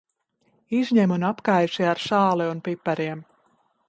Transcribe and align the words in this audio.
Izņem 0.77 1.11
un 1.17 1.25
apkaisi 1.29 1.85
ar 1.91 2.01
sāli 2.05 2.47
un 2.55 2.63
pipariem. 2.69 3.23